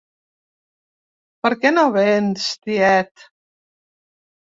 Per 1.43 1.51
què 1.65 1.71
no 1.75 1.83
vens, 1.97 2.47
tiet? 2.69 3.27